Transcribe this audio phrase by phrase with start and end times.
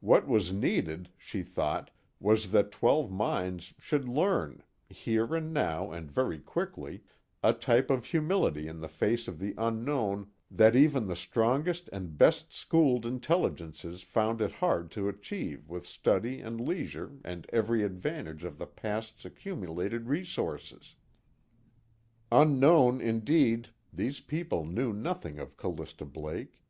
[0.00, 6.10] What was needed, she thought, was that twelve minds should learn (here and now and
[6.12, 7.04] very quickly)
[7.42, 12.18] a type of humility in the face of the unknown that even the strongest and
[12.18, 18.44] best schooled intelligences found it hard to achieve with study and leisure and every advantage
[18.44, 20.96] of the past's accumulated resources.
[22.30, 26.60] Unknown indeed these people knew nothing of Callista Blake.